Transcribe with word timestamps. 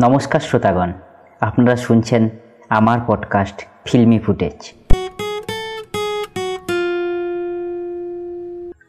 নমস্কার 0.00 0.40
শ্রোতাগণ, 0.40 0.92
আপনারা 1.40 1.76
শুনছেন 1.76 2.28
আমার 2.68 2.98
পডকাস্ট 3.06 3.66
ফিল্মি 3.84 4.18
ফুটেজ 4.18 4.74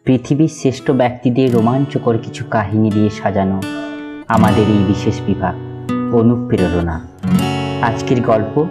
পৃথিবীর 0.03 0.47
শ্রেষ্ঠ 0.47 0.91
ব্যক্তিদের 0.91 1.53
রোমাঞ্চকর 1.53 2.17
কিছু 2.17 2.43
কাহিনী 2.51 2.91
দিয়ে 2.91 3.09
সাজানো 3.09 3.61
আমাদের 4.27 4.63
এই 4.63 4.83
বিশেষ 4.87 5.21
বিভাগ, 5.25 5.55
অনুপ্রেরণা। 6.15 7.07
আজকের 7.81 8.21
গল্প 8.21 8.65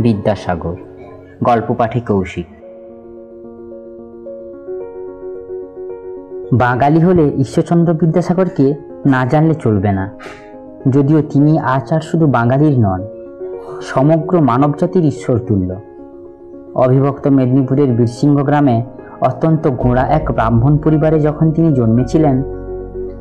বিদ্যাসাগর, 0.00 0.76
গল্প 1.44 1.74
পাঠে 1.74 2.00
কৌশিক। 2.00 2.46
বাঙালি 6.52 7.00
হলে 7.00 7.24
ঈশ্বরচন্দ্র 7.28 7.94
বিদ্যাসাগরকে 7.94 8.74
না 9.06 9.26
জানলে 9.26 9.54
চলবে 9.54 9.92
না। 9.92 10.18
যদিও 10.90 11.22
তিনি 11.22 11.58
আচার 11.58 12.00
শুধু 12.00 12.26
বাঙালির 12.26 12.80
নন, 12.80 13.00
সমগ্র 13.82 14.40
মানবজাতির 14.40 15.04
ঈশ্বর 15.04 15.38
তুল্য 15.38 15.74
অবিভক্ত 16.74 17.28
মেদিনীপুরের 17.28 17.92
বীরসিংহ 17.92 18.42
গ্রামে 18.42 18.82
অত্যন্ত 19.20 19.68
গোঁড়া 19.68 20.08
এক 20.08 20.32
ব্রাহ্মণ 20.32 20.78
পরিবারে 20.78 21.20
যখন 21.20 21.50
তিনি 21.50 21.72
জন্মেছিলেন, 21.72 22.42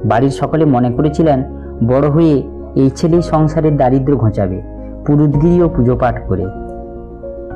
বাড়ির 0.05 0.31
সকলে 0.31 0.65
মনে 0.65 0.89
করেছিলেন, 0.89 1.43
বড় 1.87 2.09
হয়ে 2.09 2.43
এই 2.75 2.89
ছেলেই 2.89 3.21
সংসারের 3.21 3.77
দারিদ্র 3.77 4.15
ঘোচাবে 4.15 4.61
পুরুদগিরি 5.05 5.61
ও 5.61 5.69
পুজো 5.69 5.95
পাঠ 5.95 6.15
করে। 6.27 6.45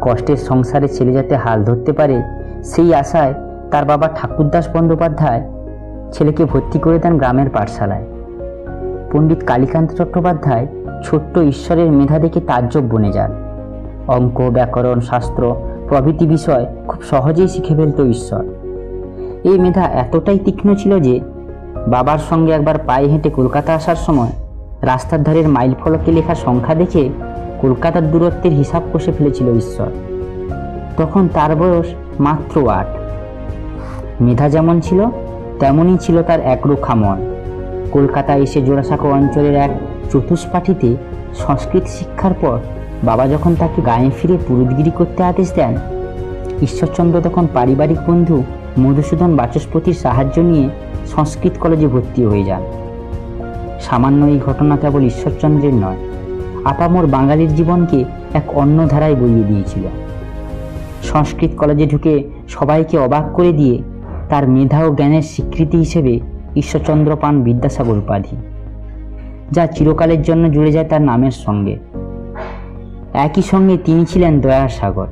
কষ্টের 0.02 0.38
সংসারে 0.38 0.88
ছেলে 0.88 1.14
যাতে 1.14 1.36
হাল 1.36 1.64
ধরতে 1.64 1.92
পারে, 1.92 2.24
সেই 2.64 2.94
আশায় 2.94 3.34
তার 3.72 3.86
বাবা 3.86 4.08
ঠাকুরদাস 4.16 4.66
বন্দ্যোপাধ্যায় 4.76 5.42
ছেলেকে 6.12 6.46
ভর্তি 6.46 6.80
করে 6.80 7.00
দেন 7.00 7.18
গ্রামের 7.18 7.50
পাঠশালায়। 7.50 8.06
পণ্ডিত 9.12 9.44
কালীকান্ত 9.44 9.92
চট্টোপাধ্যায় 9.92 10.68
ছোট্ট 11.04 11.38
ঈশ্বরের 11.38 11.92
মেধা 11.92 12.20
দেখে 12.20 12.40
তাজ্জব 12.40 12.84
বনে 12.90 13.12
যান। 13.12 13.32
অঙ্ক, 14.08 14.42
ব্যাকরণ, 14.42 15.00
শাস্ত্র 15.00 15.56
প্রভৃতি 15.88 16.28
বিষয় 16.28 16.66
খুব 16.88 17.02
সহজেই 17.02 17.48
শিখে 17.48 17.76
ফেলত 17.76 18.02
ঈশ্বর। 18.02 18.46
এই 19.44 19.60
মেধা 19.60 19.82
এতটাই 19.82 20.40
তীক্ষ্ণ 20.40 20.76
ছিল 20.76 21.00
যে, 21.00 21.20
বাবার 21.88 22.18
সঙ্গে 22.18 22.52
একবার 22.52 22.78
পায়ে 22.78 23.08
হেঁটে 23.08 23.30
কলকাতা 23.30 23.74
আসার 23.74 23.96
সময় 23.96 24.32
রাস্তার 24.82 25.24
ধারের 25.24 25.50
মাইল 25.50 25.74
ফলকে 25.74 26.12
লেখা 26.12 26.36
সংখ্যা 26.36 26.76
দেখে 26.76 27.10
কলকাতার 27.62 28.12
দূরত্বের 28.12 28.52
হিসাব 28.52 28.84
কষে 28.94 29.12
ফেলেছিল 29.12 29.58
ঈশ্বর। 29.58 29.88
তখন 30.98 31.28
তার 31.34 31.56
বয়স 31.56 31.86
মাত্র 32.20 32.70
আট। 32.70 32.88
মেধা 34.22 34.50
যেমন 34.50 34.80
ছিল, 34.80 35.06
তেমনই 35.60 35.98
ছিল 35.98 36.24
তার 36.24 36.40
একরোখা 36.40 36.96
মন। 36.96 37.39
কলকাতায় 37.92 38.42
এসে 38.42 38.62
জোড়াসাঁকো 38.62 39.08
অঞ্চলের 39.10 39.56
এক 39.56 39.72
চতুষ্পাঠীতে 40.12 40.96
সংস্কৃত 41.36 41.86
শিক্ষার 41.88 42.34
পর 42.34 42.58
বাবা 43.04 43.28
যখন 43.28 43.56
তাকে 43.56 43.82
গায়ে 43.82 44.12
ফিরে 44.18 44.38
পুরুদগিরি 44.48 44.92
করতে 44.92 45.24
আদেশ 45.24 45.52
দেন, 45.54 45.74
ঈশ্বরচন্দ্র 46.62 47.22
তখন 47.22 47.48
পারিবারিক 47.54 47.98
বন্ধু 48.08 48.44
মধুসূদন 48.80 49.36
বাচস্পতির 49.36 49.94
সাহায্য 49.94 50.42
নিয়ে 50.42 50.70
সংস্কৃত 51.06 51.52
কলেজে 51.60 51.88
ভর্তি 51.88 52.22
হয়ে 52.24 52.44
যান। 52.44 52.64
সামান্য 53.80 54.26
এই 54.26 54.40
ঘটনা 54.46 54.78
কেবল 54.78 55.02
ঈশ্বরচন্দ্রের 55.02 55.74
নয় 55.74 55.98
আপামোর 56.66 57.06
বাঙালির 57.06 57.56
জীবনকে 57.56 58.00
এক 58.34 58.46
অন্য 58.58 58.88
ধারায় 58.88 59.16
বইয়ে 59.16 59.44
দিয়েছিল। 59.44 59.84
সংস্কৃত 61.04 61.52
কলেজে 61.58 61.86
ঢুকে 61.86 62.24
সবাইকে 62.48 62.96
অবাক 62.98 63.26
করে 63.34 63.52
দিয়ে 63.54 63.76
তার 64.30 64.48
মেধা 64.50 64.86
ও 64.86 64.96
জ্ঞানের 64.96 65.22
স্বীকৃতি 65.22 65.78
হিসেবে 65.78 66.20
ঈশ্বরচন্দ্র 66.56 67.16
পান 67.16 67.44
বিদ্যাসাগর 67.44 67.98
উপাধি, 67.98 68.36
যা 69.52 69.68
চিরকালের 69.68 70.22
জন্য 70.22 70.52
জুড়ে 70.52 70.72
যায় 70.72 70.86
তার 70.86 71.02
নামের 71.02 71.32
সঙ্গে। 71.32 71.78
একই 73.14 73.42
সঙ্গে 73.42 73.78
তিনি 73.86 74.06
ছিলেন 74.06 74.42
দয়ার 74.42 74.70
সাগর 74.70 75.08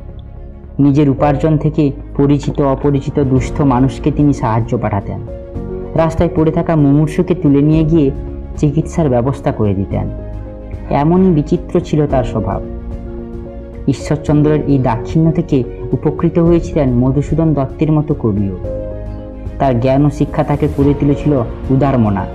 নিজের 0.79 1.09
উপার্জন 1.09 1.57
থেকে 1.57 1.91
পরিচিত 2.17 2.61
অপরিচিত 2.61 3.19
দুস্থ 3.19 3.61
মানুষকে 3.61 4.11
তিনি 4.11 4.33
সাহায্য 4.33 4.77
পাঠাতেন। 4.77 5.19
রাস্তায় 5.95 6.29
পড়ে 6.35 6.51
থাকা 6.51 6.75
মুমূর্ষুকে 6.75 7.35
তুলে 7.35 7.61
নিয়ে 7.61 7.83
গিয়ে 7.83 8.11
চিকিৎসার 8.57 9.09
ব্যবস্থা 9.09 9.51
করে 9.51 9.73
দিতেন। 9.73 10.09
এমনই 10.89 11.31
বিচিত্র 11.31 11.79
ছিল 11.79 12.07
তার 12.07 12.23
স্বভাব। 12.23 12.61
ঈশ্বরচন্দ্রের 13.87 14.65
এই 14.67 14.77
দাক্ষিণ্য 14.77 15.31
থেকে 15.31 15.63
উপকৃত 15.91 16.39
হয়েছিলেন 16.39 16.93
মধুসূদন 16.93 17.53
দত্তের 17.53 17.91
মতো 17.91 18.15
কবিও। 18.19 18.57
তার 19.59 19.73
জ্ঞান 19.79 20.05
ও 20.05 20.09
শিক্ষা 20.09 20.43
তাকে 20.43 20.67
করে 20.77 20.93
তুলেছিল 20.99 21.33
উদারমনা। 21.69 22.25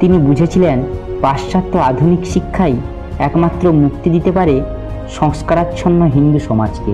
তিনি 0.00 0.18
বুঝেছিলেন, 0.18 0.78
পাশ্চাত্য 1.22 1.78
আধুনিক 1.78 2.26
শিক্ষাই 2.26 2.74
একমাত্র 3.18 3.72
মুক্তি 3.72 4.10
দিতে 4.10 4.32
পারে 4.32 4.60
সংস্কারাচ্ছন্ন 5.08 6.00
হিন্দু 6.14 6.38
সমাজকে। 6.38 6.92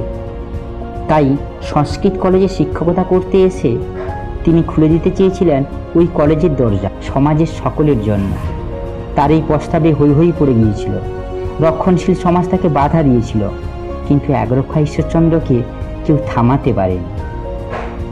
তাই 1.09 1.37
সংস্কৃত 1.63 2.15
কলেজে 2.21 2.49
শিক্ষকতা 2.49 3.05
করতে 3.05 3.37
এসে 3.43 3.71
তিনি 4.45 4.63
খুলে 4.67 4.89
দিতে 4.89 5.11
চেয়েছিলেন 5.11 5.65
ওই 5.95 6.07
কলেজের 6.15 6.57
দরজা, 6.57 6.91
সমাজের 7.15 7.51
সকলের 7.65 8.01
জন্য। 8.03 8.31
তার 9.17 9.31
এই 9.31 9.43
প্রস্তাবে 9.47 9.93
হৈ 9.93 10.11
হৈ 10.13 10.33
পড়ে 10.39 10.55
গিয়েছিল। 10.55 10.95
রক্ষণশীল 11.65 12.15
সমাজ 12.15 12.45
তাকে 12.49 12.69
বাধা 12.69 13.03
দিয়েছিল, 13.03 13.43
কিন্তু 14.09 14.33
একরক্ষা 14.33 14.81
ঈশ্বরচন্দ্রকে 14.81 15.57
কেউ 16.05 16.17
থামাতে 16.27 16.73
পারেনি। 16.73 17.11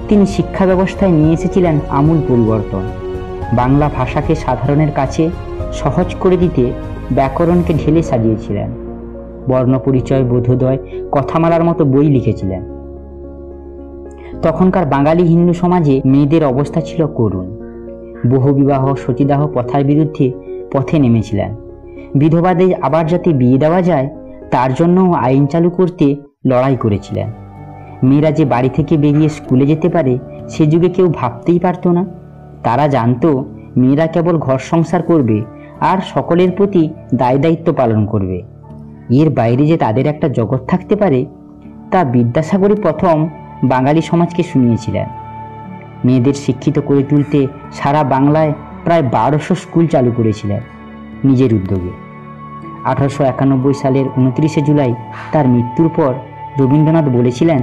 তিনি 0.08 0.26
শিক্ষা 0.26 0.66
ব্যবস্থায় 0.66 1.10
নিয়ে 1.10 1.32
এসেছিলেন 1.32 1.78
আমূল 1.88 2.20
পরিবর্তন। 2.28 2.82
বাংলা 3.52 3.90
ভাষাকে 3.96 4.34
সাধারণের 4.34 4.90
কাছে 4.90 5.30
সহজ 5.72 6.14
করে 6.14 6.36
দিতে 6.36 6.72
ব্যাকরণকে 7.12 7.74
ঢেলে 7.74 8.02
সাজিয়েছিলেন। 8.02 8.70
বর্ণপরিচয়, 9.48 10.24
বোধোদয়, 10.24 10.78
কথামালার 11.12 11.64
মতো 11.64 11.84
বই 11.84 12.08
লিখেছিলেন। 12.08 12.62
তখনকার 14.42 14.86
বাঙালি 14.86 15.22
হিন্দু 15.22 15.52
সমাজে 15.52 16.00
মেয়েদের 16.04 16.44
অবস্থা 16.44 16.80
ছিল 16.80 17.06
করুণ। 17.06 17.56
বহুবিবাহ, 18.30 18.94
সতীদাহ 18.94 19.46
প্রথার 19.46 19.84
বিরুদ্ধে 19.84 20.32
পথে 20.72 20.98
নেমেছিলেন। 20.98 21.56
বিধবাদের 22.14 22.74
আবার 22.82 23.06
যাতে 23.06 23.32
বিয়ে 23.32 23.58
দেওয়া 23.58 23.82
যায়, 23.82 24.08
তার 24.50 24.74
জন্য 24.74 25.12
আইন 25.16 25.46
চালু 25.46 25.70
করতে 25.70 26.16
লড়াই 26.46 26.76
করেছিলেন। 26.76 27.41
মেয়েরা 28.02 28.30
যে 28.30 28.44
বাড়ি 28.44 28.68
থেকে 28.68 28.96
বেরিয়ে 28.96 29.28
স্কুলে 29.28 29.66
যেতে 29.66 29.88
পারে, 29.88 30.18
সে 30.48 30.66
যুগে 30.66 30.88
কেউ 30.88 31.12
ভাবতেই 31.14 31.58
পারতো 31.58 31.92
না। 31.92 32.04
তারা 32.62 32.88
জানতো, 32.88 33.44
মেয়েরা 33.76 34.06
কেবল 34.06 34.38
ঘর 34.38 34.58
সংসার 34.58 35.02
করবে 35.02 35.44
আর 35.80 35.98
সকলের 36.14 36.50
প্রতি 36.50 36.88
দায় 37.14 37.38
দায়িত্ব 37.38 37.72
পালন 37.72 38.06
করবে। 38.06 38.42
এর 39.10 39.30
বাইরে 39.30 39.66
যে 39.66 39.76
তাদের 39.76 40.06
একটা 40.06 40.28
জগৎ 40.28 40.66
থাকতে 40.68 40.96
পারে, 40.96 41.26
তা 41.90 42.04
বিদ্যাসাগরী 42.04 42.74
প্রথম 42.74 43.28
বাঙালি 43.64 44.02
সমাজকে 44.02 44.42
শুনিয়েছিলেন। 44.42 45.08
মেয়েদের 46.04 46.34
শিক্ষিত 46.34 46.78
করে 46.78 47.02
তুলতে 47.02 47.46
সারা 47.72 48.04
বাংলায় 48.04 48.52
প্রায় 48.84 49.02
বারোশো 49.02 49.54
স্কুল 49.54 49.86
চালু 49.86 50.12
করেছিলেন 50.16 50.60
নিজের 51.24 51.54
উদ্যোগে। 51.54 51.90
আঠারোশো 52.84 53.24
একানব্বই 53.24 53.74
সালের 53.74 54.04
উনত্রিশে 54.16 54.60
জুলাই 54.62 54.94
তার 55.32 55.48
মৃত্যুর 55.48 55.90
পর 55.96 56.14
রবীন্দ্রনাথ 56.58 57.04
বলেছিলেন 57.04 57.62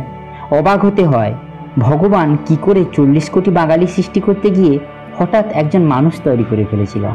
অবাক 0.52 0.86
হতে 0.86 1.06
হয়। 1.06 1.34
ভগবান 1.80 2.38
কি 2.46 2.58
করে 2.62 2.86
চল্লিশ 2.94 3.30
কোটি 3.30 3.52
বাঙালি 3.52 3.88
সৃষ্টি 3.88 4.20
করতে 4.20 4.50
গিয়ে 4.50 4.80
হঠাৎ 5.18 5.46
একজন 5.52 5.82
মানুষ 5.82 6.22
তৈরি 6.24 6.44
করে 6.50 6.66
ফেলেছিল? 6.72 7.06